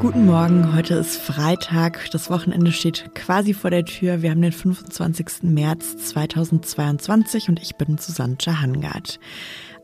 Guten 0.00 0.26
Morgen, 0.26 0.76
heute 0.76 0.94
ist 0.94 1.16
Freitag, 1.20 2.10
das 2.12 2.30
Wochenende 2.30 2.70
steht 2.70 3.16
quasi 3.16 3.52
vor 3.52 3.70
der 3.70 3.84
Tür. 3.84 4.22
Wir 4.22 4.30
haben 4.30 4.40
den 4.40 4.52
25. 4.52 5.42
März 5.42 5.96
2022 5.96 7.48
und 7.48 7.60
ich 7.60 7.74
bin 7.74 7.98
Susanne 7.98 8.36
Hangard. 8.46 9.18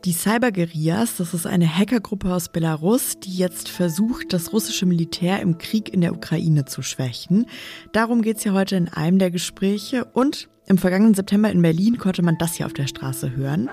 Die 0.04 0.12
Cyberguerillas, 0.12 1.16
das 1.16 1.34
ist 1.34 1.46
eine 1.46 1.66
Hackergruppe 1.66 2.32
aus 2.32 2.48
Belarus, 2.48 3.18
die 3.18 3.36
jetzt 3.36 3.68
versucht, 3.68 4.32
das 4.32 4.52
russische 4.52 4.86
Militär 4.86 5.40
im 5.40 5.58
Krieg 5.58 5.92
in 5.92 6.00
der 6.00 6.12
Ukraine 6.12 6.64
zu 6.64 6.82
schwächen. 6.82 7.46
Darum 7.92 8.22
geht 8.22 8.36
es 8.36 8.44
ja 8.44 8.52
heute 8.52 8.76
in 8.76 8.88
einem 8.88 9.18
der 9.18 9.32
Gespräche 9.32 10.04
und 10.04 10.48
im 10.66 10.78
vergangenen 10.78 11.14
September 11.14 11.50
in 11.50 11.60
Berlin 11.60 11.98
konnte 11.98 12.22
man 12.22 12.38
das 12.38 12.54
hier 12.54 12.66
auf 12.66 12.72
der 12.72 12.86
Straße 12.86 13.34
hören. 13.34 13.68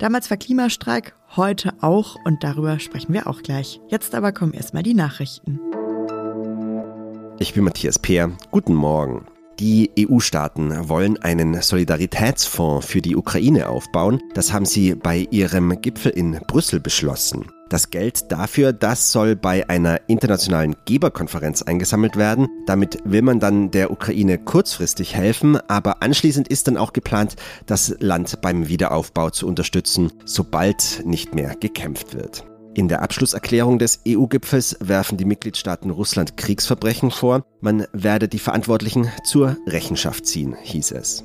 Damals 0.00 0.30
war 0.30 0.38
Klimastreik, 0.38 1.14
heute 1.36 1.74
auch 1.82 2.16
und 2.24 2.42
darüber 2.42 2.78
sprechen 2.78 3.12
wir 3.12 3.26
auch 3.26 3.42
gleich. 3.42 3.82
Jetzt 3.88 4.14
aber 4.14 4.32
kommen 4.32 4.54
erstmal 4.54 4.82
die 4.82 4.94
Nachrichten. 4.94 5.60
Ich 7.38 7.52
bin 7.52 7.64
Matthias 7.64 7.98
Peer. 7.98 8.32
Guten 8.50 8.74
Morgen. 8.74 9.26
Die 9.60 9.90
EU-Staaten 9.98 10.88
wollen 10.88 11.18
einen 11.18 11.60
Solidaritätsfonds 11.60 12.86
für 12.86 13.02
die 13.02 13.14
Ukraine 13.14 13.68
aufbauen. 13.68 14.18
Das 14.32 14.54
haben 14.54 14.64
sie 14.64 14.94
bei 14.94 15.28
ihrem 15.30 15.82
Gipfel 15.82 16.12
in 16.12 16.40
Brüssel 16.46 16.80
beschlossen. 16.80 17.44
Das 17.68 17.90
Geld 17.90 18.32
dafür, 18.32 18.72
das 18.72 19.12
soll 19.12 19.36
bei 19.36 19.68
einer 19.68 20.00
internationalen 20.08 20.76
Geberkonferenz 20.86 21.60
eingesammelt 21.60 22.16
werden. 22.16 22.48
Damit 22.64 23.00
will 23.04 23.20
man 23.20 23.38
dann 23.38 23.70
der 23.70 23.90
Ukraine 23.90 24.38
kurzfristig 24.38 25.14
helfen, 25.14 25.58
aber 25.68 26.02
anschließend 26.02 26.48
ist 26.48 26.66
dann 26.66 26.78
auch 26.78 26.94
geplant, 26.94 27.36
das 27.66 27.94
Land 28.00 28.40
beim 28.40 28.68
Wiederaufbau 28.68 29.28
zu 29.28 29.46
unterstützen, 29.46 30.10
sobald 30.24 31.02
nicht 31.04 31.34
mehr 31.34 31.54
gekämpft 31.54 32.14
wird. 32.14 32.49
In 32.74 32.86
der 32.86 33.02
Abschlusserklärung 33.02 33.78
des 33.78 34.00
EU-Gipfels 34.06 34.76
werfen 34.80 35.18
die 35.18 35.24
Mitgliedstaaten 35.24 35.90
Russland 35.90 36.36
Kriegsverbrechen 36.36 37.10
vor. 37.10 37.44
Man 37.60 37.86
werde 37.92 38.28
die 38.28 38.38
Verantwortlichen 38.38 39.10
zur 39.24 39.56
Rechenschaft 39.66 40.24
ziehen, 40.26 40.56
hieß 40.62 40.92
es. 40.92 41.24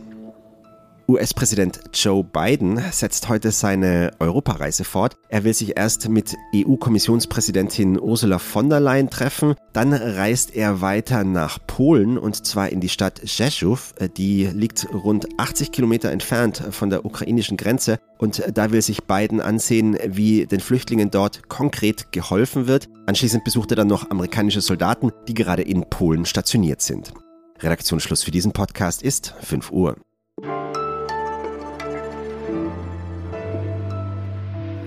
US-Präsident 1.07 1.79
Joe 1.93 2.23
Biden 2.23 2.81
setzt 2.91 3.29
heute 3.29 3.51
seine 3.51 4.11
Europareise 4.19 4.83
fort. 4.83 5.17
Er 5.29 5.43
will 5.43 5.53
sich 5.53 5.77
erst 5.77 6.09
mit 6.09 6.35
EU-Kommissionspräsidentin 6.55 7.99
Ursula 7.99 8.39
von 8.39 8.69
der 8.69 8.79
Leyen 8.79 9.09
treffen, 9.09 9.55
dann 9.73 9.93
reist 9.93 10.55
er 10.55 10.81
weiter 10.81 11.23
nach 11.23 11.59
Polen 11.67 12.17
und 12.17 12.45
zwar 12.45 12.69
in 12.69 12.79
die 12.79 12.89
Stadt 12.89 13.21
Rzeszów. 13.23 13.93
Die 14.17 14.45
liegt 14.47 14.87
rund 14.93 15.27
80 15.37 15.71
Kilometer 15.71 16.11
entfernt 16.11 16.63
von 16.71 16.89
der 16.89 17.05
ukrainischen 17.05 17.57
Grenze 17.57 17.99
und 18.17 18.43
da 18.53 18.71
will 18.71 18.81
sich 18.81 19.03
Biden 19.03 19.41
ansehen, 19.41 19.97
wie 20.07 20.47
den 20.47 20.59
Flüchtlingen 20.59 21.11
dort 21.11 21.49
konkret 21.49 22.11
geholfen 22.11 22.67
wird. 22.67 22.89
Anschließend 23.05 23.43
besucht 23.43 23.71
er 23.71 23.77
dann 23.77 23.87
noch 23.87 24.09
amerikanische 24.09 24.61
Soldaten, 24.61 25.11
die 25.27 25.35
gerade 25.35 25.61
in 25.61 25.87
Polen 25.87 26.25
stationiert 26.25 26.81
sind. 26.81 27.13
Redaktionsschluss 27.59 28.23
für 28.23 28.31
diesen 28.31 28.51
Podcast 28.53 29.03
ist 29.03 29.35
5 29.41 29.71
Uhr. 29.71 29.95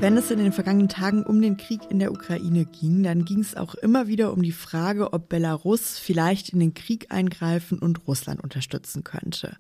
Wenn 0.00 0.16
es 0.16 0.30
in 0.30 0.38
den 0.38 0.52
vergangenen 0.52 0.88
Tagen 0.88 1.24
um 1.24 1.42
den 1.42 1.56
Krieg 1.56 1.80
in 1.90 1.98
der 1.98 2.12
Ukraine 2.12 2.66
ging, 2.66 3.02
dann 3.02 3.24
ging 3.24 3.40
es 3.40 3.56
auch 3.56 3.74
immer 3.74 4.06
wieder 4.06 4.32
um 4.32 4.44
die 4.44 4.52
Frage, 4.52 5.12
ob 5.12 5.28
Belarus 5.28 5.98
vielleicht 5.98 6.50
in 6.50 6.60
den 6.60 6.72
Krieg 6.72 7.10
eingreifen 7.10 7.80
und 7.80 8.06
Russland 8.06 8.40
unterstützen 8.40 9.02
könnte. 9.02 9.56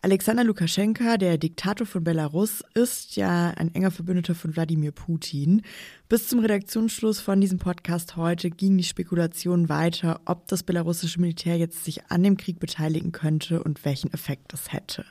Alexander 0.00 0.42
Lukaschenka, 0.42 1.18
der 1.18 1.36
Diktator 1.36 1.86
von 1.86 2.02
Belarus, 2.02 2.64
ist 2.72 3.16
ja 3.16 3.50
ein 3.50 3.74
enger 3.74 3.90
Verbündeter 3.90 4.34
von 4.34 4.56
Wladimir 4.56 4.90
Putin. 4.90 5.60
Bis 6.08 6.28
zum 6.28 6.38
Redaktionsschluss 6.38 7.20
von 7.20 7.42
diesem 7.42 7.58
Podcast 7.58 8.16
heute 8.16 8.50
ging 8.50 8.78
die 8.78 8.84
Spekulation 8.84 9.68
weiter, 9.68 10.22
ob 10.24 10.48
das 10.48 10.62
belarussische 10.62 11.20
Militär 11.20 11.58
jetzt 11.58 11.84
sich 11.84 12.06
an 12.06 12.22
dem 12.22 12.38
Krieg 12.38 12.58
beteiligen 12.58 13.12
könnte 13.12 13.62
und 13.62 13.84
welchen 13.84 14.10
Effekt 14.14 14.54
das 14.54 14.72
hätte. 14.72 15.04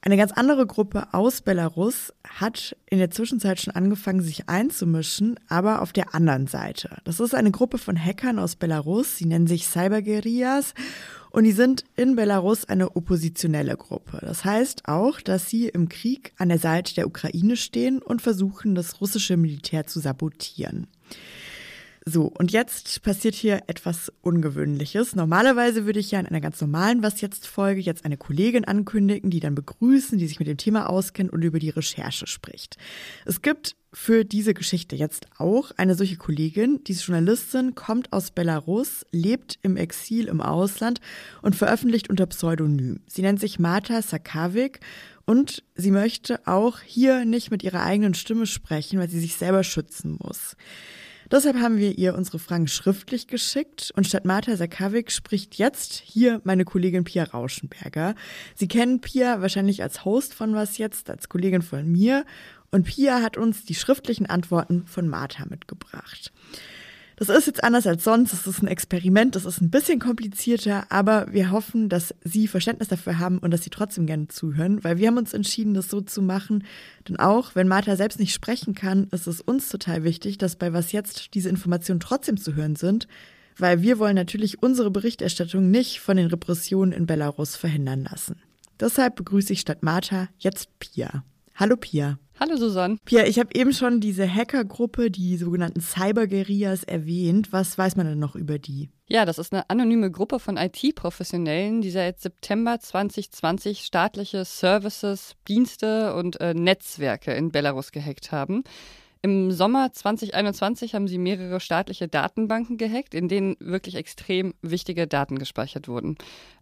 Eine 0.00 0.16
ganz 0.16 0.32
andere 0.32 0.64
Gruppe 0.66 1.08
aus 1.12 1.40
Belarus 1.40 2.14
hat 2.26 2.76
in 2.88 2.98
der 2.98 3.10
Zwischenzeit 3.10 3.60
schon 3.60 3.74
angefangen, 3.74 4.22
sich 4.22 4.48
einzumischen, 4.48 5.40
aber 5.48 5.82
auf 5.82 5.92
der 5.92 6.14
anderen 6.14 6.46
Seite. 6.46 6.98
Das 7.04 7.18
ist 7.18 7.34
eine 7.34 7.50
Gruppe 7.50 7.78
von 7.78 7.96
Hackern 7.96 8.38
aus 8.38 8.54
Belarus, 8.54 9.16
sie 9.16 9.26
nennen 9.26 9.48
sich 9.48 9.66
Cyberguerillas 9.66 10.74
und 11.30 11.44
die 11.44 11.52
sind 11.52 11.84
in 11.96 12.14
Belarus 12.14 12.64
eine 12.64 12.94
oppositionelle 12.96 13.76
Gruppe. 13.76 14.18
Das 14.22 14.44
heißt 14.44 14.88
auch, 14.88 15.20
dass 15.20 15.50
sie 15.50 15.68
im 15.68 15.88
Krieg 15.88 16.32
an 16.38 16.48
der 16.48 16.58
Seite 16.58 16.94
der 16.94 17.06
Ukraine 17.06 17.56
stehen 17.56 18.00
und 18.00 18.22
versuchen, 18.22 18.76
das 18.76 19.00
russische 19.00 19.36
Militär 19.36 19.86
zu 19.86 19.98
sabotieren. 19.98 20.86
So, 22.10 22.22
und 22.24 22.52
jetzt 22.52 23.02
passiert 23.02 23.34
hier 23.34 23.64
etwas 23.66 24.10
Ungewöhnliches. 24.22 25.14
Normalerweise 25.14 25.84
würde 25.84 26.00
ich 26.00 26.10
ja 26.10 26.18
in 26.18 26.26
einer 26.26 26.40
ganz 26.40 26.58
normalen 26.58 27.02
Was 27.02 27.20
jetzt 27.20 27.46
Folge 27.46 27.82
jetzt 27.82 28.06
eine 28.06 28.16
Kollegin 28.16 28.64
ankündigen, 28.64 29.28
die 29.28 29.40
dann 29.40 29.54
begrüßen, 29.54 30.16
die 30.16 30.26
sich 30.26 30.38
mit 30.38 30.48
dem 30.48 30.56
Thema 30.56 30.88
auskennt 30.88 31.30
und 31.30 31.42
über 31.42 31.58
die 31.58 31.68
Recherche 31.68 32.26
spricht. 32.26 32.78
Es 33.26 33.42
gibt 33.42 33.76
für 33.92 34.24
diese 34.24 34.54
Geschichte 34.54 34.96
jetzt 34.96 35.26
auch 35.36 35.70
eine 35.76 35.94
solche 35.94 36.16
Kollegin, 36.16 36.80
diese 36.86 37.04
Journalistin, 37.04 37.74
kommt 37.74 38.10
aus 38.10 38.30
Belarus, 38.30 39.04
lebt 39.10 39.58
im 39.60 39.76
Exil 39.76 40.28
im 40.28 40.40
Ausland 40.40 41.02
und 41.42 41.56
veröffentlicht 41.56 42.08
unter 42.08 42.24
Pseudonym. 42.24 43.00
Sie 43.06 43.20
nennt 43.20 43.38
sich 43.38 43.58
Marta 43.58 44.00
Sakavik 44.00 44.80
und 45.26 45.62
sie 45.74 45.90
möchte 45.90 46.40
auch 46.46 46.80
hier 46.80 47.26
nicht 47.26 47.50
mit 47.50 47.62
ihrer 47.62 47.82
eigenen 47.82 48.14
Stimme 48.14 48.46
sprechen, 48.46 48.98
weil 48.98 49.10
sie 49.10 49.20
sich 49.20 49.36
selber 49.36 49.62
schützen 49.62 50.16
muss. 50.22 50.56
Deshalb 51.30 51.56
haben 51.56 51.76
wir 51.76 51.98
ihr 51.98 52.14
unsere 52.14 52.38
Fragen 52.38 52.68
schriftlich 52.68 53.26
geschickt 53.26 53.92
und 53.94 54.06
statt 54.06 54.24
Marta 54.24 54.56
Sakavik 54.56 55.12
spricht 55.12 55.56
jetzt 55.56 56.02
hier 56.04 56.40
meine 56.44 56.64
Kollegin 56.64 57.04
Pia 57.04 57.24
Rauschenberger. 57.24 58.14
Sie 58.54 58.66
kennen 58.66 59.02
Pia 59.02 59.42
wahrscheinlich 59.42 59.82
als 59.82 60.06
Host 60.06 60.32
von 60.32 60.54
Was 60.54 60.78
Jetzt, 60.78 61.10
als 61.10 61.28
Kollegin 61.28 61.60
von 61.60 61.90
mir 61.90 62.24
und 62.70 62.84
Pia 62.86 63.20
hat 63.20 63.36
uns 63.36 63.64
die 63.64 63.74
schriftlichen 63.74 64.26
Antworten 64.26 64.86
von 64.86 65.06
Marta 65.06 65.44
mitgebracht. 65.44 66.32
Das 67.18 67.28
ist 67.28 67.48
jetzt 67.48 67.64
anders 67.64 67.84
als 67.88 68.04
sonst. 68.04 68.32
Das 68.32 68.46
ist 68.46 68.62
ein 68.62 68.68
Experiment. 68.68 69.34
Das 69.34 69.44
ist 69.44 69.60
ein 69.60 69.70
bisschen 69.70 69.98
komplizierter, 69.98 70.86
aber 70.88 71.26
wir 71.32 71.50
hoffen, 71.50 71.88
dass 71.88 72.14
Sie 72.22 72.46
Verständnis 72.46 72.86
dafür 72.86 73.18
haben 73.18 73.38
und 73.38 73.50
dass 73.50 73.64
Sie 73.64 73.70
trotzdem 73.70 74.06
gerne 74.06 74.28
zuhören, 74.28 74.84
weil 74.84 74.98
wir 74.98 75.08
haben 75.08 75.18
uns 75.18 75.34
entschieden, 75.34 75.74
das 75.74 75.88
so 75.88 76.00
zu 76.00 76.22
machen. 76.22 76.64
Denn 77.08 77.18
auch 77.18 77.56
wenn 77.56 77.66
Martha 77.66 77.96
selbst 77.96 78.20
nicht 78.20 78.32
sprechen 78.32 78.72
kann, 78.72 79.08
ist 79.10 79.26
es 79.26 79.40
uns 79.40 79.68
total 79.68 80.04
wichtig, 80.04 80.38
dass 80.38 80.54
bei 80.54 80.72
was 80.72 80.92
jetzt 80.92 81.34
diese 81.34 81.48
Informationen 81.48 81.98
trotzdem 81.98 82.36
zu 82.36 82.54
hören 82.54 82.76
sind, 82.76 83.08
weil 83.56 83.82
wir 83.82 83.98
wollen 83.98 84.14
natürlich 84.14 84.62
unsere 84.62 84.92
Berichterstattung 84.92 85.72
nicht 85.72 85.98
von 85.98 86.16
den 86.16 86.28
Repressionen 86.28 86.92
in 86.92 87.06
Belarus 87.06 87.56
verhindern 87.56 88.04
lassen. 88.04 88.36
Deshalb 88.78 89.16
begrüße 89.16 89.52
ich 89.52 89.60
statt 89.60 89.82
Martha 89.82 90.28
jetzt 90.38 90.78
Pia. 90.78 91.24
Hallo 91.56 91.76
Pia. 91.76 92.20
Hallo 92.40 92.56
Susanne. 92.56 92.98
Pia, 93.04 93.26
ich 93.26 93.40
habe 93.40 93.50
eben 93.54 93.72
schon 93.72 94.00
diese 94.00 94.32
Hackergruppe, 94.32 95.10
die 95.10 95.36
sogenannten 95.36 95.80
Cyberguerillas, 95.80 96.84
erwähnt. 96.84 97.52
Was 97.52 97.76
weiß 97.76 97.96
man 97.96 98.06
denn 98.06 98.20
noch 98.20 98.36
über 98.36 98.60
die? 98.60 98.90
Ja, 99.08 99.24
das 99.24 99.40
ist 99.40 99.52
eine 99.52 99.68
anonyme 99.68 100.12
Gruppe 100.12 100.38
von 100.38 100.56
IT-Professionellen, 100.56 101.80
die 101.80 101.90
seit 101.90 102.20
September 102.20 102.78
2020 102.78 103.80
staatliche 103.80 104.44
Services, 104.44 105.34
Dienste 105.48 106.14
und 106.14 106.40
äh, 106.40 106.54
Netzwerke 106.54 107.32
in 107.32 107.50
Belarus 107.50 107.90
gehackt 107.90 108.30
haben. 108.30 108.62
Im 109.20 109.50
Sommer 109.50 109.92
2021 109.92 110.94
haben 110.94 111.08
sie 111.08 111.18
mehrere 111.18 111.58
staatliche 111.58 112.06
Datenbanken 112.06 112.76
gehackt, 112.76 113.14
in 113.14 113.28
denen 113.28 113.56
wirklich 113.58 113.96
extrem 113.96 114.54
wichtige 114.62 115.08
Daten 115.08 115.38
gespeichert 115.38 115.88
wurden. 115.88 116.16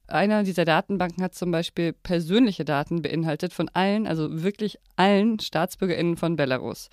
Einer 0.06 0.42
dieser 0.42 0.64
Datenbanken 0.64 1.22
hat 1.22 1.34
zum 1.34 1.50
Beispiel 1.50 1.92
persönliche 1.92 2.64
Daten 2.64 3.02
beinhaltet 3.02 3.52
von 3.52 3.68
allen, 3.70 4.06
also 4.06 4.42
wirklich 4.42 4.78
allen 4.96 5.38
StaatsbürgerInnen 5.38 6.16
von 6.16 6.36
Belarus. 6.36 6.88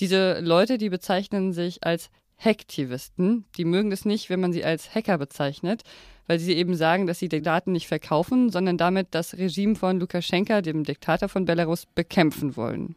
Diese 0.00 0.40
Leute, 0.40 0.78
die 0.78 0.88
bezeichnen 0.88 1.52
sich 1.52 1.84
als 1.84 2.10
Hacktivisten. 2.38 3.44
Die 3.56 3.64
mögen 3.64 3.92
es 3.92 4.04
nicht, 4.04 4.30
wenn 4.30 4.40
man 4.40 4.52
sie 4.52 4.64
als 4.64 4.94
Hacker 4.94 5.18
bezeichnet, 5.18 5.82
weil 6.26 6.38
sie 6.38 6.54
eben 6.54 6.74
sagen, 6.74 7.06
dass 7.06 7.18
sie 7.18 7.28
die 7.28 7.42
Daten 7.42 7.72
nicht 7.72 7.88
verkaufen, 7.88 8.50
sondern 8.50 8.78
damit 8.78 9.08
das 9.12 9.36
Regime 9.36 9.74
von 9.74 9.98
Lukaschenka, 9.98 10.60
dem 10.62 10.84
Diktator 10.84 11.28
von 11.28 11.44
Belarus, 11.44 11.86
bekämpfen 11.86 12.56
wollen. 12.56 12.96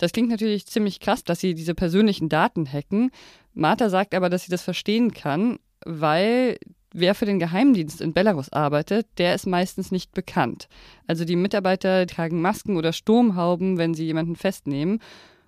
Das 0.00 0.12
klingt 0.12 0.30
natürlich 0.30 0.66
ziemlich 0.66 0.98
krass, 0.98 1.24
dass 1.24 1.40
sie 1.40 1.52
diese 1.52 1.74
persönlichen 1.74 2.30
Daten 2.30 2.66
hacken. 2.66 3.10
Martha 3.52 3.90
sagt 3.90 4.14
aber, 4.14 4.30
dass 4.30 4.44
sie 4.44 4.50
das 4.50 4.62
verstehen 4.62 5.12
kann, 5.12 5.58
weil 5.84 6.56
wer 6.90 7.14
für 7.14 7.26
den 7.26 7.38
Geheimdienst 7.38 8.00
in 8.00 8.14
Belarus 8.14 8.50
arbeitet, 8.50 9.06
der 9.18 9.34
ist 9.34 9.46
meistens 9.46 9.92
nicht 9.92 10.14
bekannt. 10.14 10.68
Also 11.06 11.26
die 11.26 11.36
Mitarbeiter 11.36 12.06
tragen 12.06 12.40
Masken 12.40 12.78
oder 12.78 12.94
Sturmhauben, 12.94 13.76
wenn 13.76 13.92
sie 13.92 14.06
jemanden 14.06 14.36
festnehmen. 14.36 15.00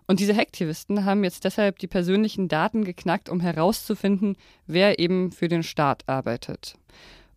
Und 0.06 0.20
diese 0.20 0.37
Hacktivisten 0.37 1.06
haben 1.06 1.25
jetzt 1.25 1.46
deshalb 1.46 1.78
die 1.78 1.87
persönlichen 1.87 2.48
Daten 2.48 2.84
geknackt, 2.84 3.31
um 3.31 3.40
herauszufinden, 3.40 4.37
wer 4.66 4.98
eben 4.98 5.32
für 5.32 5.48
den 5.48 5.62
Staat 5.62 6.06
arbeitet. 6.10 6.75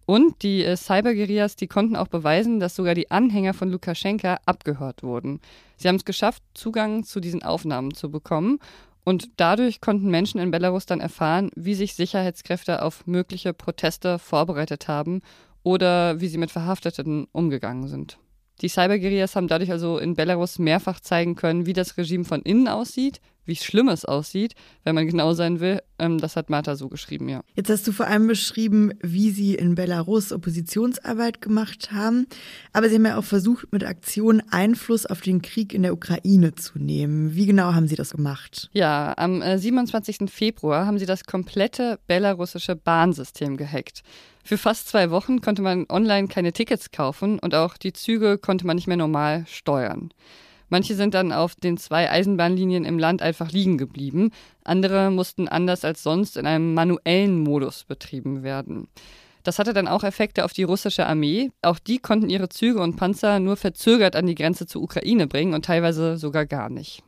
Und 0.05 0.43
die 0.43 0.63
äh, 0.63 0.77
Cyberguerillas, 0.77 1.55
die 1.55 1.67
konnten 1.67 1.95
auch 1.95 2.07
beweisen, 2.07 2.59
dass 2.59 2.75
sogar 2.75 2.93
die 2.93 3.09
Anhänger 3.09 3.53
von 3.53 3.69
Lukaschenka 3.69 4.37
abgehört 4.45 5.03
wurden. 5.03 5.39
Sie 5.77 5.87
haben 5.87 5.95
es 5.95 6.05
geschafft, 6.05 6.43
Zugang 6.53 7.03
zu 7.03 7.19
diesen 7.19 7.43
Aufnahmen 7.43 7.93
zu 7.93 8.11
bekommen. 8.11 8.59
Und 9.03 9.29
dadurch 9.37 9.81
konnten 9.81 10.09
Menschen 10.09 10.39
in 10.39 10.51
Belarus 10.51 10.85
dann 10.85 10.99
erfahren, 10.99 11.51
wie 11.55 11.75
sich 11.75 11.93
Sicherheitskräfte 11.93 12.81
auf 12.81 13.05
mögliche 13.05 13.53
Proteste 13.53 14.17
vorbereitet 14.19 14.87
haben 14.87 15.21
oder 15.63 16.19
wie 16.21 16.27
sie 16.27 16.39
mit 16.39 16.51
Verhafteten 16.51 17.27
umgegangen 17.31 17.87
sind. 17.87 18.17
Die 18.61 18.69
Cyberguerillas 18.69 19.35
haben 19.35 19.47
dadurch 19.47 19.71
also 19.71 19.97
in 19.97 20.15
Belarus 20.15 20.59
mehrfach 20.59 20.99
zeigen 20.99 21.35
können, 21.35 21.65
wie 21.65 21.73
das 21.73 21.97
Regime 21.97 22.23
von 22.23 22.41
innen 22.41 22.67
aussieht, 22.67 23.19
wie 23.45 23.55
schlimm 23.55 23.87
es 23.89 24.05
aussieht, 24.05 24.55
wenn 24.83 24.95
man 24.95 25.07
genau 25.07 25.33
sein 25.33 25.59
will. 25.59 25.81
Ähm, 25.97 26.17
das 26.17 26.35
hat 26.35 26.49
Martha 26.49 26.75
so 26.75 26.89
geschrieben, 26.89 27.29
ja. 27.29 27.41
Jetzt 27.55 27.69
hast 27.69 27.87
du 27.87 27.91
vor 27.91 28.07
allem 28.07 28.27
beschrieben, 28.27 28.91
wie 29.01 29.31
sie 29.31 29.55
in 29.55 29.75
Belarus 29.75 30.31
Oppositionsarbeit 30.31 31.41
gemacht 31.41 31.91
haben. 31.91 32.27
Aber 32.73 32.89
sie 32.89 32.95
haben 32.95 33.05
ja 33.05 33.17
auch 33.17 33.23
versucht, 33.23 33.71
mit 33.71 33.83
Aktionen 33.83 34.41
Einfluss 34.51 35.05
auf 35.05 35.21
den 35.21 35.41
Krieg 35.41 35.73
in 35.73 35.83
der 35.83 35.93
Ukraine 35.93 36.55
zu 36.55 36.79
nehmen. 36.79 37.35
Wie 37.35 37.45
genau 37.45 37.73
haben 37.73 37.87
sie 37.87 37.95
das 37.95 38.11
gemacht? 38.11 38.69
Ja, 38.73 39.13
am 39.17 39.41
27. 39.41 40.21
Äh, 40.21 40.27
Februar 40.27 40.85
haben 40.85 40.99
sie 40.99 41.05
das 41.05 41.23
komplette 41.23 41.99
belarussische 42.07 42.75
Bahnsystem 42.75 43.57
gehackt. 43.57 44.03
Für 44.43 44.59
fast 44.59 44.87
zwei 44.89 45.09
Wochen 45.09 45.41
konnte 45.41 45.63
man 45.63 45.87
online 45.89 46.27
keine 46.27 46.53
Tickets 46.53 46.91
kaufen 46.91 47.39
und 47.39 47.55
auch 47.55 47.77
die 47.77 47.93
Züge 47.93 48.37
konnte 48.37 48.67
man 48.67 48.75
nicht 48.75 48.85
mehr 48.85 48.95
normal 48.95 49.43
steuern. 49.47 50.11
Manche 50.75 50.95
sind 50.95 51.13
dann 51.13 51.31
auf 51.31 51.55
den 51.55 51.77
zwei 51.77 52.11
Eisenbahnlinien 52.11 52.83
im 52.83 52.99
Land 52.99 53.21
einfach 53.21 53.49
liegen 53.49 53.77
geblieben. 53.77 54.31
Andere 54.65 55.09
mussten 55.09 55.47
anders 55.47 55.85
als 55.85 56.03
sonst 56.03 56.35
in 56.35 56.45
einem 56.45 56.73
manuellen 56.73 57.39
Modus 57.39 57.85
betrieben 57.85 58.43
werden. 58.43 58.89
Das 59.43 59.57
hatte 59.57 59.71
dann 59.71 59.87
auch 59.87 60.03
Effekte 60.03 60.43
auf 60.43 60.51
die 60.51 60.63
russische 60.63 61.07
Armee. 61.07 61.49
Auch 61.61 61.79
die 61.79 61.99
konnten 61.99 62.29
ihre 62.29 62.49
Züge 62.49 62.81
und 62.81 62.97
Panzer 62.97 63.39
nur 63.39 63.55
verzögert 63.55 64.17
an 64.17 64.27
die 64.27 64.35
Grenze 64.35 64.67
zur 64.67 64.81
Ukraine 64.81 65.27
bringen 65.27 65.53
und 65.53 65.63
teilweise 65.63 66.17
sogar 66.17 66.45
gar 66.45 66.69
nicht. 66.69 67.01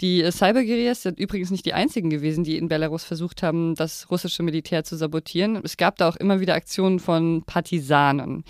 Die 0.00 0.22
äh, 0.22 0.30
Cyberguerillas 0.30 1.02
sind 1.02 1.18
übrigens 1.18 1.50
nicht 1.50 1.66
die 1.66 1.72
einzigen 1.72 2.10
gewesen, 2.10 2.44
die 2.44 2.56
in 2.56 2.68
Belarus 2.68 3.04
versucht 3.04 3.42
haben, 3.42 3.74
das 3.74 4.10
russische 4.10 4.42
Militär 4.42 4.84
zu 4.84 4.96
sabotieren. 4.96 5.60
Es 5.64 5.76
gab 5.76 5.96
da 5.96 6.08
auch 6.08 6.16
immer 6.16 6.40
wieder 6.40 6.54
Aktionen 6.54 7.00
von 7.00 7.42
Partisanen. 7.44 8.44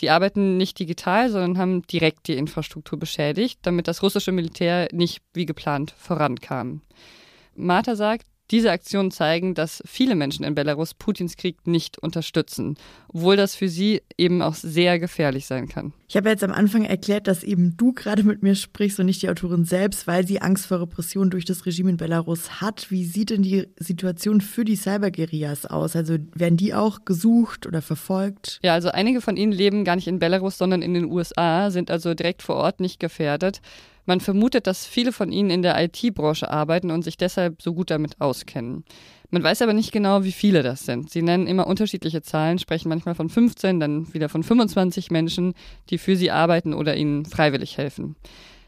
Die 0.00 0.10
arbeiten 0.10 0.56
nicht 0.56 0.78
digital, 0.78 1.30
sondern 1.30 1.58
haben 1.58 1.82
direkt 1.86 2.28
die 2.28 2.36
Infrastruktur 2.36 2.98
beschädigt, 2.98 3.60
damit 3.62 3.86
das 3.86 4.02
russische 4.02 4.32
Militär 4.32 4.88
nicht 4.92 5.22
wie 5.34 5.46
geplant 5.46 5.94
vorankam. 5.96 6.80
Martha 7.54 7.94
sagt, 7.96 8.26
diese 8.50 8.70
Aktionen 8.70 9.10
zeigen, 9.10 9.54
dass 9.54 9.82
viele 9.86 10.14
Menschen 10.14 10.44
in 10.44 10.54
Belarus 10.54 10.94
Putins 10.94 11.36
Krieg 11.36 11.66
nicht 11.66 11.98
unterstützen, 11.98 12.76
obwohl 13.08 13.36
das 13.36 13.54
für 13.54 13.68
sie 13.68 14.02
eben 14.18 14.42
auch 14.42 14.54
sehr 14.54 14.98
gefährlich 14.98 15.46
sein 15.46 15.68
kann. 15.68 15.92
Ich 16.08 16.16
habe 16.16 16.28
jetzt 16.28 16.44
am 16.44 16.52
Anfang 16.52 16.84
erklärt, 16.84 17.26
dass 17.26 17.42
eben 17.42 17.76
du 17.76 17.92
gerade 17.92 18.22
mit 18.22 18.42
mir 18.42 18.54
sprichst 18.54 19.00
und 19.00 19.06
nicht 19.06 19.22
die 19.22 19.30
Autorin 19.30 19.64
selbst, 19.64 20.06
weil 20.06 20.26
sie 20.26 20.42
Angst 20.42 20.66
vor 20.66 20.80
Repression 20.80 21.30
durch 21.30 21.44
das 21.44 21.64
Regime 21.64 21.90
in 21.90 21.96
Belarus 21.96 22.60
hat. 22.60 22.90
Wie 22.90 23.04
sieht 23.04 23.30
denn 23.30 23.42
die 23.42 23.66
Situation 23.78 24.40
für 24.40 24.64
die 24.64 24.76
Cyberguerillas 24.76 25.66
aus? 25.66 25.96
Also 25.96 26.18
werden 26.34 26.56
die 26.56 26.74
auch 26.74 27.04
gesucht 27.04 27.66
oder 27.66 27.82
verfolgt? 27.82 28.60
Ja, 28.62 28.74
also 28.74 28.90
einige 28.90 29.20
von 29.22 29.36
ihnen 29.36 29.52
leben 29.52 29.84
gar 29.84 29.96
nicht 29.96 30.06
in 30.06 30.18
Belarus, 30.18 30.58
sondern 30.58 30.82
in 30.82 30.94
den 30.94 31.06
USA, 31.06 31.70
sind 31.70 31.90
also 31.90 32.14
direkt 32.14 32.42
vor 32.42 32.56
Ort 32.56 32.80
nicht 32.80 33.00
gefährdet. 33.00 33.60
Man 34.06 34.20
vermutet, 34.20 34.66
dass 34.66 34.86
viele 34.86 35.12
von 35.12 35.32
ihnen 35.32 35.50
in 35.50 35.62
der 35.62 35.82
IT-Branche 35.82 36.50
arbeiten 36.50 36.90
und 36.90 37.02
sich 37.02 37.16
deshalb 37.16 37.62
so 37.62 37.74
gut 37.74 37.90
damit 37.90 38.20
auskennen. 38.20 38.84
Man 39.30 39.42
weiß 39.42 39.62
aber 39.62 39.72
nicht 39.72 39.92
genau, 39.92 40.24
wie 40.24 40.32
viele 40.32 40.62
das 40.62 40.84
sind. 40.84 41.10
Sie 41.10 41.22
nennen 41.22 41.46
immer 41.46 41.66
unterschiedliche 41.66 42.22
Zahlen, 42.22 42.58
sprechen 42.58 42.88
manchmal 42.88 43.14
von 43.14 43.28
15, 43.28 43.80
dann 43.80 44.12
wieder 44.12 44.28
von 44.28 44.42
25 44.42 45.10
Menschen, 45.10 45.54
die 45.90 45.98
für 45.98 46.16
sie 46.16 46.30
arbeiten 46.30 46.74
oder 46.74 46.96
ihnen 46.96 47.24
freiwillig 47.24 47.78
helfen. 47.78 48.16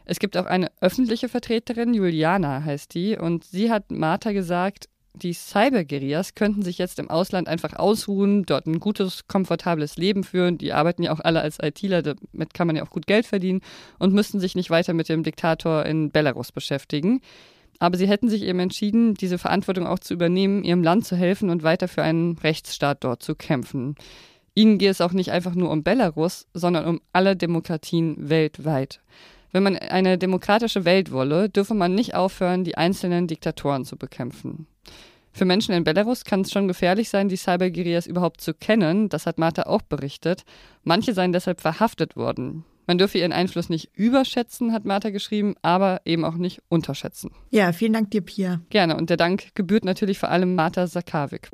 Es 0.07 0.19
gibt 0.19 0.37
auch 0.37 0.47
eine 0.47 0.71
öffentliche 0.81 1.29
Vertreterin, 1.29 1.93
Juliana 1.93 2.65
heißt 2.65 2.95
die, 2.95 3.17
und 3.19 3.45
sie 3.45 3.71
hat 3.71 3.91
Martha 3.91 4.33
gesagt, 4.33 4.89
die 5.17 5.33
Cyberguerillas 5.33 6.35
könnten 6.35 6.63
sich 6.63 6.79
jetzt 6.79 6.99
im 6.99 7.11
Ausland 7.11 7.49
einfach 7.49 7.75
ausruhen, 7.75 8.45
dort 8.45 8.67
ein 8.67 8.81
gutes, 8.81 9.27
komfortables 9.27 9.97
Leben 9.97 10.25
führen. 10.25 10.59
Die 10.59 10.73
arbeiten 10.73 11.03
ja 11.03 11.13
auch 11.13 11.21
alle 11.21 11.41
als 11.41 11.59
ITler, 11.61 12.03
damit 12.03 12.55
kann 12.55 12.67
man 12.67 12.77
ja 12.77 12.85
auch 12.85 12.91
gut 12.91 13.07
Geld 13.07 13.27
verdienen 13.27 13.63
und 13.99 14.13
müssten 14.13 14.41
sich 14.41 14.55
nicht 14.55 14.71
weiter 14.71 14.93
mit 14.93 15.09
dem 15.09 15.23
Diktator 15.23 15.87
in 15.87 16.11
Belarus 16.11 16.53
beschäftigen. 16.53 17.21
Aber 17.79 17.97
sie 17.97 18.09
hätten 18.09 18.29
sich 18.29 18.43
eben 18.43 18.61
entschieden, 18.61 19.15
diese 19.15 19.39
Verantwortung 19.39 19.87
auch 19.87 19.99
zu 19.99 20.15
übernehmen, 20.15 20.65
ihrem 20.65 20.83
Land 20.83 21.07
zu 21.07 21.17
helfen 21.17 21.51
und 21.51 21.63
weiter 21.63 21.89
für 21.89 22.03
einen 22.03 22.39
Rechtsstaat 22.39 23.05
dort 23.05 23.23
zu 23.23 23.35
kämpfen. 23.35 23.97
Ihnen 24.55 24.79
geht 24.79 24.91
es 24.91 25.03
auch 25.03 25.13
nicht 25.13 25.33
einfach 25.33 25.55
nur 25.55 25.71
um 25.71 25.83
Belarus, 25.83 26.47
sondern 26.55 26.87
um 26.87 27.01
alle 27.13 27.37
Demokratien 27.37 28.31
weltweit. 28.31 29.01
Wenn 29.53 29.63
man 29.63 29.77
eine 29.77 30.19
demokratische 30.19 30.85
Welt 30.85 31.13
wolle, 31.13 31.49
dürfe 31.49 31.75
man 31.75 31.95
nicht 31.95 32.15
aufhören, 32.15 32.65
die 32.65 32.77
einzelnen 32.77 33.27
Diktatoren 33.27 33.85
zu 33.85 33.97
bekämpfen. 33.97 34.67
Für 35.33 35.45
Menschen 35.45 35.75
in 35.75 35.85
Belarus 35.85 36.25
kann 36.25 36.41
es 36.41 36.51
schon 36.51 36.67
gefährlich 36.67 37.11
sein, 37.11 37.29
die 37.29 37.37
Cyberguerillas 37.37 38.07
überhaupt 38.07 38.41
zu 38.41 38.55
kennen. 38.55 39.11
Das 39.11 39.27
hat 39.27 39.39
Martha 39.39 39.65
auch 39.65 39.83
berichtet. 39.83 40.45
Manche 40.83 41.13
seien 41.13 41.33
deshalb 41.33 41.61
verhaftet 41.61 42.17
worden. 42.17 42.65
Man 42.87 42.99
dürfe 42.99 43.19
ihren 43.19 43.33
Einfluss 43.33 43.69
nicht 43.69 43.91
überschätzen, 43.95 44.73
hat 44.73 44.85
Martha 44.85 45.11
geschrieben, 45.11 45.55
aber 45.61 46.01
eben 46.05 46.25
auch 46.25 46.37
nicht 46.37 46.63
unterschätzen. 46.69 47.33
Ja, 47.51 47.73
vielen 47.73 47.93
Dank 47.93 48.13
dir, 48.13 48.23
Pia. 48.23 48.63
Gerne. 48.71 48.97
Und 48.97 49.11
der 49.11 49.17
Dank 49.17 49.55
gebührt 49.55 49.85
natürlich 49.85 50.19
vor 50.19 50.31
allem 50.31 50.55
Martha 50.55 50.87
Sakavik. 50.87 51.51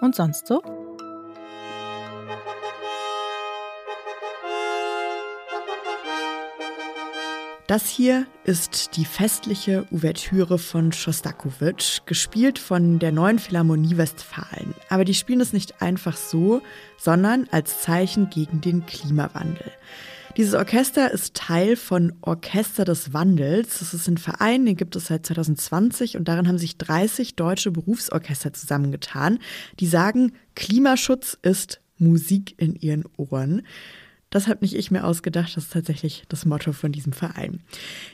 Und 0.00 0.14
sonst 0.14 0.46
so? 0.46 0.79
Das 7.70 7.88
hier 7.88 8.26
ist 8.42 8.96
die 8.96 9.04
festliche 9.04 9.86
Ouvertüre 9.92 10.58
von 10.58 10.90
Schostakowitsch, 10.90 12.00
gespielt 12.04 12.58
von 12.58 12.98
der 12.98 13.12
Neuen 13.12 13.38
Philharmonie 13.38 13.96
Westfalen. 13.96 14.74
Aber 14.88 15.04
die 15.04 15.14
spielen 15.14 15.40
es 15.40 15.52
nicht 15.52 15.80
einfach 15.80 16.16
so, 16.16 16.62
sondern 16.98 17.46
als 17.52 17.80
Zeichen 17.80 18.28
gegen 18.28 18.60
den 18.60 18.86
Klimawandel. 18.86 19.70
Dieses 20.36 20.54
Orchester 20.54 21.12
ist 21.12 21.34
Teil 21.34 21.76
von 21.76 22.12
Orchester 22.22 22.84
des 22.84 23.12
Wandels. 23.12 23.78
Das 23.78 23.94
ist 23.94 24.08
ein 24.08 24.18
Verein, 24.18 24.66
den 24.66 24.74
gibt 24.74 24.96
es 24.96 25.06
seit 25.06 25.24
2020 25.24 26.16
und 26.16 26.26
darin 26.26 26.48
haben 26.48 26.58
sich 26.58 26.76
30 26.76 27.36
deutsche 27.36 27.70
Berufsorchester 27.70 28.52
zusammengetan, 28.52 29.38
die 29.78 29.86
sagen, 29.86 30.32
Klimaschutz 30.56 31.38
ist 31.42 31.80
Musik 31.98 32.56
in 32.58 32.74
ihren 32.74 33.04
Ohren. 33.16 33.62
Das 34.32 34.46
habe 34.46 34.60
nicht 34.60 34.76
ich 34.76 34.92
mir 34.92 35.02
ausgedacht, 35.02 35.56
das 35.56 35.64
ist 35.64 35.72
tatsächlich 35.72 36.22
das 36.28 36.46
Motto 36.46 36.70
von 36.70 36.92
diesem 36.92 37.12
Verein. 37.12 37.58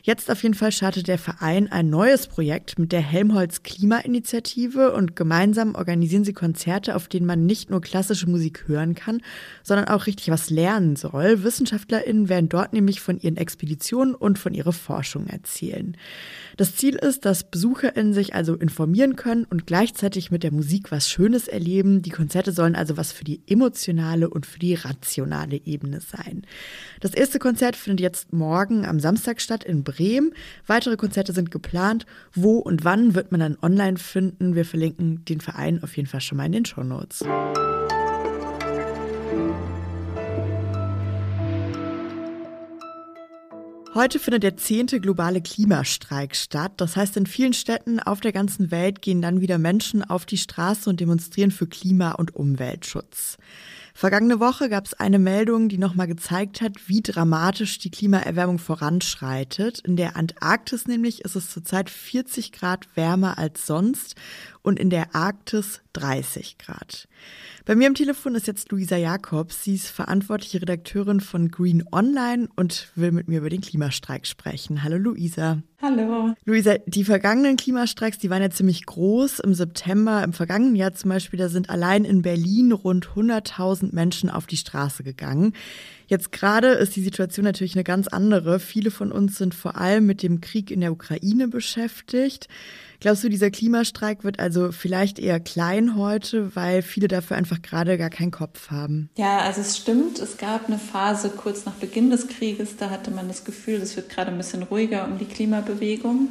Jetzt 0.02 0.30
auf 0.30 0.42
jeden 0.42 0.54
Fall 0.54 0.72
startet 0.72 1.08
der 1.08 1.18
Verein 1.18 1.70
ein 1.70 1.90
neues 1.90 2.26
Projekt 2.26 2.78
mit 2.78 2.90
der 2.92 3.02
Helmholtz 3.02 3.62
Klimainitiative 3.62 4.94
und 4.94 5.14
gemeinsam 5.14 5.74
organisieren 5.74 6.24
sie 6.24 6.32
Konzerte, 6.32 6.96
auf 6.96 7.08
denen 7.08 7.26
man 7.26 7.44
nicht 7.44 7.68
nur 7.68 7.82
klassische 7.82 8.30
Musik 8.30 8.64
hören 8.66 8.94
kann, 8.94 9.20
sondern 9.62 9.88
auch 9.88 10.06
richtig 10.06 10.30
was 10.30 10.48
lernen 10.48 10.96
soll. 10.96 11.44
WissenschaftlerInnen 11.44 12.30
werden 12.30 12.48
dort 12.48 12.72
nämlich 12.72 13.02
von 13.02 13.18
ihren 13.20 13.36
Expeditionen 13.36 14.14
und 14.14 14.38
von 14.38 14.54
ihrer 14.54 14.72
Forschung 14.72 15.26
erzählen. 15.26 15.98
Das 16.56 16.76
Ziel 16.76 16.94
ist, 16.94 17.26
dass 17.26 17.44
BesucherInnen 17.44 18.14
sich 18.14 18.34
also 18.34 18.54
informieren 18.54 19.16
können 19.16 19.44
und 19.44 19.66
gleichzeitig 19.66 20.30
mit 20.30 20.44
der 20.44 20.52
Musik 20.52 20.90
was 20.90 21.10
Schönes 21.10 21.46
erleben. 21.46 22.00
Die 22.00 22.08
Konzerte 22.08 22.52
sollen 22.52 22.74
also 22.74 22.96
was 22.96 23.12
für 23.12 23.24
die 23.24 23.42
emotionale 23.46 24.30
und 24.30 24.46
für 24.46 24.58
die 24.58 24.72
rationale 24.72 25.60
Ebene 25.66 26.00
sein. 26.08 26.42
Das 27.00 27.14
erste 27.14 27.38
Konzert 27.38 27.76
findet 27.76 28.00
jetzt 28.00 28.32
morgen 28.32 28.84
am 28.84 29.00
Samstag 29.00 29.40
statt 29.40 29.64
in 29.64 29.84
Bremen. 29.84 30.32
Weitere 30.66 30.96
Konzerte 30.96 31.32
sind 31.32 31.50
geplant. 31.50 32.06
Wo 32.34 32.58
und 32.58 32.84
wann 32.84 33.14
wird 33.14 33.32
man 33.32 33.40
dann 33.40 33.58
online 33.62 33.98
finden? 33.98 34.54
Wir 34.54 34.64
verlinken 34.64 35.24
den 35.24 35.40
Verein 35.40 35.82
auf 35.82 35.96
jeden 35.96 36.08
Fall 36.08 36.20
schon 36.20 36.38
mal 36.38 36.46
in 36.46 36.52
den 36.52 36.64
Show 36.64 36.82
Notes. 36.82 37.24
Heute 43.96 44.18
findet 44.18 44.42
der 44.42 44.58
zehnte 44.58 45.00
globale 45.00 45.40
Klimastreik 45.40 46.36
statt. 46.36 46.72
Das 46.76 46.96
heißt, 46.96 47.16
in 47.16 47.24
vielen 47.24 47.54
Städten 47.54 47.98
auf 47.98 48.20
der 48.20 48.32
ganzen 48.32 48.70
Welt 48.70 49.00
gehen 49.00 49.22
dann 49.22 49.40
wieder 49.40 49.56
Menschen 49.56 50.04
auf 50.04 50.26
die 50.26 50.36
Straße 50.36 50.90
und 50.90 51.00
demonstrieren 51.00 51.50
für 51.50 51.66
Klima- 51.66 52.12
und 52.12 52.36
Umweltschutz. 52.36 53.38
Vergangene 53.98 54.40
Woche 54.40 54.68
gab 54.68 54.84
es 54.84 54.92
eine 54.92 55.18
Meldung, 55.18 55.70
die 55.70 55.78
nochmal 55.78 56.06
gezeigt 56.06 56.60
hat, 56.60 56.86
wie 56.86 57.00
dramatisch 57.00 57.78
die 57.78 57.90
Klimaerwärmung 57.90 58.58
voranschreitet. 58.58 59.78
In 59.86 59.96
der 59.96 60.16
Antarktis 60.16 60.86
nämlich 60.86 61.24
ist 61.24 61.34
es 61.34 61.48
zurzeit 61.48 61.88
40 61.88 62.52
Grad 62.52 62.94
wärmer 62.94 63.38
als 63.38 63.66
sonst 63.66 64.14
und 64.66 64.80
in 64.80 64.90
der 64.90 65.14
Arktis 65.14 65.80
30 65.92 66.58
Grad. 66.58 67.06
Bei 67.66 67.76
mir 67.76 67.86
am 67.86 67.94
Telefon 67.94 68.34
ist 68.34 68.48
jetzt 68.48 68.72
Luisa 68.72 68.96
Jakobs. 68.96 69.62
Sie 69.62 69.76
ist 69.76 69.88
verantwortliche 69.88 70.60
Redakteurin 70.60 71.20
von 71.20 71.52
Green 71.52 71.84
Online 71.92 72.48
und 72.56 72.90
will 72.96 73.12
mit 73.12 73.28
mir 73.28 73.38
über 73.38 73.48
den 73.48 73.60
Klimastreik 73.60 74.26
sprechen. 74.26 74.82
Hallo 74.82 74.98
Luisa. 74.98 75.62
Hallo. 75.80 76.34
Luisa, 76.44 76.78
die 76.86 77.04
vergangenen 77.04 77.56
Klimastreiks, 77.56 78.18
die 78.18 78.28
waren 78.28 78.42
ja 78.42 78.50
ziemlich 78.50 78.86
groß. 78.86 79.38
Im 79.38 79.54
September, 79.54 80.24
im 80.24 80.32
vergangenen 80.32 80.74
Jahr 80.74 80.94
zum 80.94 81.10
Beispiel, 81.10 81.38
da 81.38 81.48
sind 81.48 81.70
allein 81.70 82.04
in 82.04 82.22
Berlin 82.22 82.72
rund 82.72 83.06
100.000 83.06 83.94
Menschen 83.94 84.30
auf 84.30 84.46
die 84.46 84.56
Straße 84.56 85.04
gegangen. 85.04 85.52
Jetzt 86.08 86.30
gerade 86.32 86.68
ist 86.68 86.94
die 86.94 87.02
Situation 87.02 87.44
natürlich 87.44 87.74
eine 87.74 87.84
ganz 87.84 88.06
andere. 88.08 88.60
Viele 88.60 88.90
von 88.90 89.10
uns 89.10 89.38
sind 89.38 89.54
vor 89.54 89.76
allem 89.76 90.06
mit 90.06 90.22
dem 90.22 90.40
Krieg 90.40 90.70
in 90.70 90.80
der 90.80 90.92
Ukraine 90.92 91.48
beschäftigt. 91.48 92.48
Glaubst 93.00 93.24
du, 93.24 93.28
dieser 93.28 93.50
Klimastreik 93.50 94.24
wird 94.24 94.38
also 94.38 94.72
vielleicht 94.72 95.18
eher 95.18 95.40
klein 95.40 95.96
heute, 95.96 96.54
weil 96.54 96.82
viele 96.82 97.08
dafür 97.08 97.36
einfach 97.36 97.60
gerade 97.60 97.98
gar 97.98 98.10
keinen 98.10 98.30
Kopf 98.30 98.70
haben? 98.70 99.10
Ja, 99.16 99.38
also 99.38 99.60
es 99.60 99.76
stimmt. 99.76 100.18
Es 100.18 100.38
gab 100.38 100.66
eine 100.66 100.78
Phase 100.78 101.30
kurz 101.30 101.66
nach 101.66 101.74
Beginn 101.74 102.10
des 102.10 102.28
Krieges, 102.28 102.76
da 102.76 102.90
hatte 102.90 103.10
man 103.10 103.28
das 103.28 103.44
Gefühl, 103.44 103.76
es 103.76 103.96
wird 103.96 104.08
gerade 104.08 104.30
ein 104.30 104.38
bisschen 104.38 104.62
ruhiger 104.62 105.06
um 105.06 105.18
die 105.18 105.26
Klimabewegung. 105.26 106.30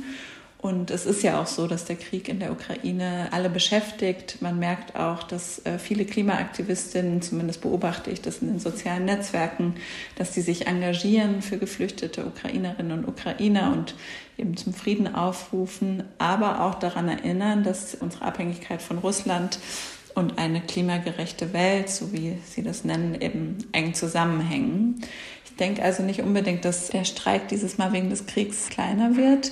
Und 0.60 0.90
es 0.90 1.06
ist 1.06 1.22
ja 1.22 1.40
auch 1.40 1.46
so, 1.46 1.68
dass 1.68 1.86
der 1.86 1.96
Krieg 1.96 2.28
in 2.28 2.40
der 2.40 2.52
Ukraine 2.52 3.28
alle 3.32 3.50
beschäftigt. 3.50 4.42
Man 4.42 4.58
merkt 4.58 4.96
auch, 4.96 5.22
dass 5.22 5.64
äh, 5.66 5.78
viele 5.78 6.06
Klimaaktivistinnen, 6.06 7.22
zumindest 7.22 7.62
beobachte 7.62 8.10
ich 8.10 8.22
das 8.22 8.40
in 8.40 8.48
den 8.48 8.60
sozialen 8.60 9.06
Netzwerken, 9.06 9.76
dass 10.16 10.34
sie 10.34 10.42
sich 10.42 10.66
engagieren 10.66 11.44
für 11.44 11.60
geflüchtete 11.60 12.26
Ukrainerinnen 12.26 13.00
und 13.00 13.08
Ukrainer 13.08 13.74
und 13.74 13.96
eben 14.38 14.58
zum 14.58 14.74
Frieden 14.74 15.14
aufrufen, 15.14 16.04
aber 16.18 16.62
auch 16.62 16.76
daran 16.76 17.10
erinnern, 17.10 17.64
dass 17.64 17.94
unsere 17.94 18.26
Abhängigkeit 18.26 18.82
von 18.82 18.98
Russland 18.98 19.60
und 20.16 20.40
eine 20.40 20.62
klimagerechte 20.62 21.54
Welt, 21.54 21.90
so 21.90 22.12
wie 22.14 22.38
Sie 22.46 22.64
das 22.64 22.84
nennen, 22.86 23.20
eben 23.20 23.58
eng 23.74 23.94
zusammenhängen. 23.94 25.02
Ich 25.46 25.56
denke 25.58 25.84
also 25.84 26.04
nicht 26.04 26.22
unbedingt, 26.22 26.66
dass 26.66 26.88
der 26.88 27.06
Streik 27.06 27.50
dieses 27.50 27.78
Mal 27.78 27.94
wegen 27.94 28.10
des 28.10 28.26
Kriegs 28.26 28.70
kleiner 28.70 29.16
wird. 29.16 29.52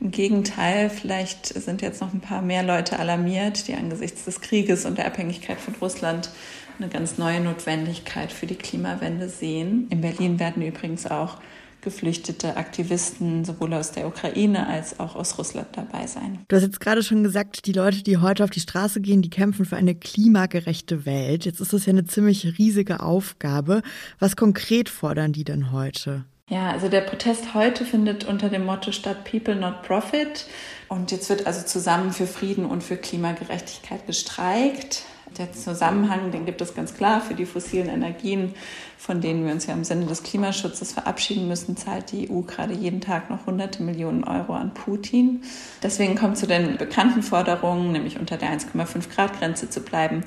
Im 0.00 0.10
Gegenteil, 0.10 0.88
vielleicht 0.88 1.46
sind 1.46 1.82
jetzt 1.82 2.00
noch 2.00 2.14
ein 2.14 2.20
paar 2.20 2.40
mehr 2.40 2.62
Leute 2.62 2.98
alarmiert, 2.98 3.68
die 3.68 3.74
angesichts 3.74 4.24
des 4.24 4.40
Krieges 4.40 4.86
und 4.86 4.96
der 4.96 5.06
Abhängigkeit 5.06 5.60
von 5.60 5.74
Russland 5.74 6.30
eine 6.78 6.88
ganz 6.88 7.18
neue 7.18 7.40
Notwendigkeit 7.40 8.32
für 8.32 8.46
die 8.46 8.54
Klimawende 8.54 9.28
sehen. 9.28 9.88
In 9.90 10.00
Berlin 10.00 10.40
werden 10.40 10.62
übrigens 10.62 11.06
auch 11.06 11.36
geflüchtete 11.82 12.56
Aktivisten 12.56 13.44
sowohl 13.44 13.74
aus 13.74 13.92
der 13.92 14.06
Ukraine 14.06 14.66
als 14.66 15.00
auch 15.00 15.16
aus 15.16 15.38
Russland 15.38 15.68
dabei 15.72 16.06
sein. 16.06 16.38
Du 16.48 16.56
hast 16.56 16.62
jetzt 16.62 16.80
gerade 16.80 17.02
schon 17.02 17.22
gesagt, 17.22 17.66
die 17.66 17.72
Leute, 17.72 18.02
die 18.02 18.18
heute 18.18 18.44
auf 18.44 18.50
die 18.50 18.60
Straße 18.60 19.00
gehen, 19.00 19.22
die 19.22 19.30
kämpfen 19.30 19.64
für 19.64 19.76
eine 19.76 19.94
klimagerechte 19.94 21.04
Welt. 21.06 21.44
Jetzt 21.44 21.60
ist 21.60 21.72
das 21.72 21.86
ja 21.86 21.90
eine 21.90 22.04
ziemlich 22.04 22.58
riesige 22.58 23.00
Aufgabe. 23.00 23.82
Was 24.18 24.36
konkret 24.36 24.88
fordern 24.88 25.32
die 25.32 25.44
denn 25.44 25.72
heute? 25.72 26.24
Ja, 26.50 26.70
also 26.70 26.88
der 26.88 27.02
Protest 27.02 27.54
heute 27.54 27.84
findet 27.84 28.24
unter 28.24 28.48
dem 28.48 28.66
Motto 28.66 28.90
statt 28.90 29.24
People 29.24 29.54
Not 29.54 29.82
Profit. 29.82 30.46
Und 30.88 31.12
jetzt 31.12 31.30
wird 31.30 31.46
also 31.46 31.64
zusammen 31.64 32.12
für 32.12 32.26
Frieden 32.26 32.66
und 32.66 32.82
für 32.82 32.96
Klimagerechtigkeit 32.96 34.04
gestreikt. 34.08 35.04
Der 35.38 35.52
Zusammenhang, 35.52 36.32
den 36.32 36.46
gibt 36.46 36.60
es 36.60 36.74
ganz 36.74 36.96
klar. 36.96 37.20
Für 37.20 37.34
die 37.34 37.46
fossilen 37.46 37.88
Energien, 37.88 38.52
von 38.98 39.20
denen 39.20 39.46
wir 39.46 39.52
uns 39.52 39.66
ja 39.66 39.74
im 39.74 39.84
Sinne 39.84 40.06
des 40.06 40.24
Klimaschutzes 40.24 40.92
verabschieden 40.92 41.46
müssen, 41.46 41.76
zahlt 41.76 42.10
die 42.10 42.28
EU 42.28 42.40
gerade 42.40 42.74
jeden 42.74 43.00
Tag 43.00 43.30
noch 43.30 43.46
hunderte 43.46 43.84
Millionen 43.84 44.24
Euro 44.24 44.54
an 44.54 44.74
Putin. 44.74 45.42
Deswegen 45.84 46.16
kommt 46.16 46.36
zu 46.36 46.48
den 46.48 46.78
bekannten 46.78 47.22
Forderungen, 47.22 47.92
nämlich 47.92 48.18
unter 48.18 48.36
der 48.36 48.50
1,5 48.50 49.08
Grad 49.14 49.38
Grenze 49.38 49.70
zu 49.70 49.82
bleiben, 49.82 50.24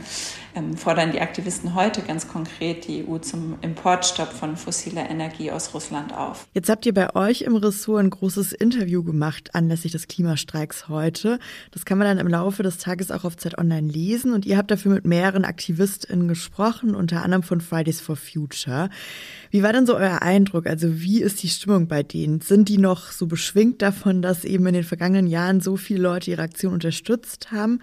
ähm, 0.55 0.77
fordern 0.77 1.12
die 1.12 1.22
Aktivisten 1.22 1.75
heute 1.75 2.01
ganz 2.01 2.27
konkret 2.27 2.88
die 2.88 3.05
EU 3.07 3.17
zum 3.17 3.57
Importstopp 3.62 4.31
von 4.33 4.55
fossiler 4.55 5.10
Energie 5.10 5.51
aus 5.51 5.74
Russland 5.74 6.13
auf. 6.13 6.48
Jetzt 6.53 6.69
habt 6.69 6.86
ihr 6.86 6.93
bei 6.93 7.15
euch 7.15 7.41
im 7.41 7.55
Ressort 7.55 8.03
ein 8.03 8.10
großes 8.10 8.53
Interview 8.53 9.03
gemacht 9.03 9.55
anlässlich 9.55 9.91
des 9.91 10.07
Klimastreiks 10.07 10.89
heute. 10.89 11.39
Das 11.72 11.86
kann 11.86 11.98
man 11.98 12.07
dann 12.07 12.17
im 12.17 12.27
Laufe 12.27 12.63
des 12.63 12.77
Tages 12.77 13.12
auch 13.12 13.24
auf 13.24 13.38
Zeit 13.38 13.57
Online 13.57 13.88
lesen 13.88 14.33
und 14.33 14.45
ihr 14.45 14.57
habt 14.57 14.72
dafür 14.72 14.93
mit 14.93 15.05
mehreren 15.05 15.45
AktivistInnen 15.45 16.27
gesprochen, 16.27 16.95
unter 16.95 17.24
anderem 17.24 17.43
von 17.43 17.62
Fridays 17.62 18.01
for 18.01 18.15
Future. 18.15 18.89
Wie 19.51 19.63
war 19.63 19.74
denn 19.74 19.86
so 19.86 19.95
euer 19.95 20.22
Eindruck? 20.22 20.67
Also 20.67 21.01
wie 21.01 21.22
ist 21.22 21.43
die 21.43 21.50
Stimmung 21.50 21.88
bei 21.88 22.03
denen? 22.03 22.41
Sind 22.41 22.69
die 22.69 22.77
noch 22.77 23.12
so 23.12 23.27
beschwingt 23.27 23.81
davon, 23.81 24.22
dass 24.22 24.45
eben 24.45 24.65
in 24.67 24.74
den 24.74 24.83
vergangenen 24.83 25.27
Jahren 25.27 25.62
so 25.62 25.77
viele 25.77 26.01
Leute 26.01 26.31
ihre 26.31 26.41
Aktion 26.41 26.74
unterstützt 26.74 27.51
haben? 27.51 27.79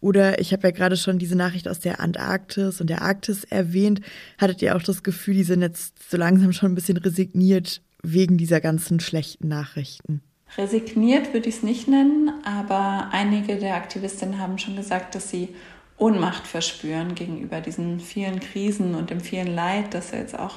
Oder 0.00 0.40
ich 0.40 0.52
habe 0.52 0.68
ja 0.68 0.70
gerade 0.70 0.96
schon 0.96 1.18
diese 1.18 1.36
Nachricht 1.36 1.68
aus 1.68 1.80
der 1.80 2.00
Antarktis 2.00 2.80
und 2.80 2.88
der 2.88 3.02
Arktis 3.02 3.44
erwähnt. 3.44 4.00
Hattet 4.38 4.62
ihr 4.62 4.74
auch 4.76 4.82
das 4.82 5.02
Gefühl, 5.02 5.34
die 5.34 5.44
sind 5.44 5.62
jetzt 5.62 6.10
so 6.10 6.16
langsam 6.16 6.52
schon 6.52 6.72
ein 6.72 6.74
bisschen 6.74 6.96
resigniert 6.96 7.82
wegen 8.02 8.38
dieser 8.38 8.60
ganzen 8.60 9.00
schlechten 9.00 9.48
Nachrichten? 9.48 10.22
Resigniert 10.56 11.32
würde 11.32 11.48
ich 11.48 11.56
es 11.56 11.62
nicht 11.62 11.86
nennen, 11.86 12.32
aber 12.44 13.10
einige 13.12 13.56
der 13.56 13.76
Aktivistinnen 13.76 14.38
haben 14.38 14.58
schon 14.58 14.74
gesagt, 14.74 15.14
dass 15.14 15.30
sie 15.30 15.50
Ohnmacht 15.96 16.46
verspüren 16.46 17.14
gegenüber 17.14 17.60
diesen 17.60 18.00
vielen 18.00 18.40
Krisen 18.40 18.94
und 18.94 19.10
dem 19.10 19.20
vielen 19.20 19.54
Leid, 19.54 19.92
das 19.92 20.12
jetzt 20.12 20.36
auch 20.36 20.56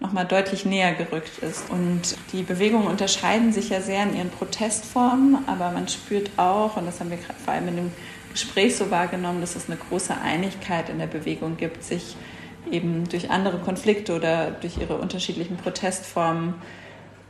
nochmal 0.00 0.26
deutlich 0.26 0.66
näher 0.66 0.92
gerückt 0.94 1.38
ist. 1.38 1.70
Und 1.70 2.16
die 2.32 2.42
Bewegungen 2.42 2.86
unterscheiden 2.86 3.52
sich 3.52 3.70
ja 3.70 3.80
sehr 3.80 4.02
in 4.02 4.14
ihren 4.14 4.30
Protestformen, 4.30 5.48
aber 5.48 5.70
man 5.70 5.88
spürt 5.88 6.30
auch, 6.36 6.76
und 6.76 6.86
das 6.86 7.00
haben 7.00 7.10
wir 7.10 7.16
gerade 7.16 7.38
vor 7.42 7.54
allem 7.54 7.68
in 7.68 7.76
dem 7.76 7.90
Gespräch 8.32 8.76
so 8.76 8.90
wahrgenommen, 8.90 9.40
dass 9.40 9.56
es 9.56 9.68
eine 9.68 9.78
große 9.78 10.14
Einigkeit 10.14 10.88
in 10.88 10.98
der 10.98 11.06
Bewegung 11.06 11.56
gibt, 11.56 11.82
sich 11.82 12.16
eben 12.70 13.08
durch 13.08 13.30
andere 13.30 13.58
Konflikte 13.58 14.14
oder 14.14 14.50
durch 14.50 14.78
ihre 14.78 14.96
unterschiedlichen 14.96 15.56
Protestformen 15.56 16.54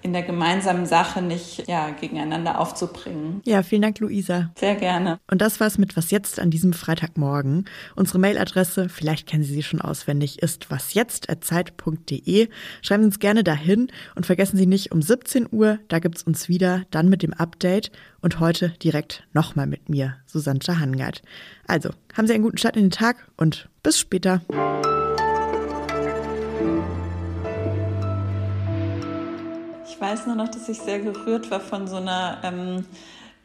in 0.02 0.12
der 0.12 0.22
gemeinsamen 0.22 0.86
Sache 0.86 1.22
nicht 1.22 1.68
ja, 1.68 1.90
gegeneinander 1.90 2.58
aufzubringen. 2.58 3.40
Ja, 3.44 3.62
vielen 3.62 3.82
Dank, 3.82 3.98
Luisa. 4.00 4.50
Sehr 4.58 4.74
gerne. 4.74 5.18
Und 5.30 5.40
das 5.40 5.60
war's 5.60 5.78
mit 5.78 5.96
Was 5.96 6.10
jetzt 6.10 6.40
an 6.40 6.50
diesem 6.50 6.72
Freitagmorgen. 6.72 7.66
Unsere 7.96 8.18
Mailadresse, 8.18 8.88
vielleicht 8.88 9.28
kennen 9.28 9.44
Sie 9.44 9.54
sie 9.54 9.62
schon 9.62 9.80
auswendig, 9.80 10.42
ist 10.42 10.70
wasjetzt.zeit.de. 10.70 12.48
Schreiben 12.82 13.02
Sie 13.02 13.06
uns 13.06 13.18
gerne 13.18 13.44
dahin 13.44 13.88
und 14.14 14.26
vergessen 14.26 14.56
Sie 14.56 14.66
nicht, 14.66 14.92
um 14.92 15.02
17 15.02 15.48
Uhr, 15.50 15.78
da 15.88 15.98
gibt's 15.98 16.22
uns 16.22 16.48
wieder, 16.48 16.82
dann 16.90 17.08
mit 17.08 17.22
dem 17.22 17.32
Update 17.32 17.92
und 18.20 18.40
heute 18.40 18.70
direkt 18.82 19.24
nochmal 19.32 19.66
mit 19.66 19.88
mir, 19.88 20.16
Susanne 20.26 20.60
Hangard. 20.68 21.22
Also, 21.66 21.90
haben 22.16 22.26
Sie 22.26 22.34
einen 22.34 22.44
guten 22.44 22.58
Start 22.58 22.76
in 22.76 22.84
den 22.84 22.90
Tag 22.90 23.16
und 23.36 23.68
bis 23.82 23.98
später. 23.98 24.42
Weiß 30.02 30.26
nur 30.26 30.34
noch, 30.34 30.48
dass 30.48 30.68
ich 30.68 30.80
sehr 30.80 30.98
gerührt 30.98 31.50
war 31.52 31.60
von 31.60 31.86
so 31.86 31.96
einer, 31.96 32.38
ähm, 32.42 32.84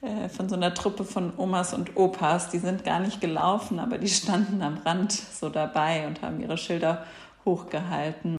äh, 0.02 0.28
von 0.28 0.50
so 0.50 0.56
einer 0.56 0.74
Truppe 0.74 1.04
von 1.04 1.32
Omas 1.38 1.74
und 1.74 1.96
Opas. 1.96 2.50
Die 2.50 2.58
sind 2.58 2.84
gar 2.84 3.00
nicht 3.00 3.22
gelaufen, 3.22 3.80
aber 3.80 4.00
die 4.00 4.08
standen 4.10 4.62
am 4.64 4.80
Rand 4.84 5.12
so 5.12 5.50
dabei 5.50 6.08
und 6.08 6.24
haben 6.24 6.42
ihre 6.42 6.58
Schilder 6.58 7.06
hochgehalten. 7.46 8.36